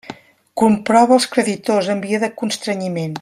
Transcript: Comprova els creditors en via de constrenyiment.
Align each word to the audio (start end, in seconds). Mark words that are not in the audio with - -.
Comprova 0.61 1.13
els 1.19 1.27
creditors 1.35 1.91
en 1.97 2.03
via 2.07 2.23
de 2.25 2.33
constrenyiment. 2.43 3.09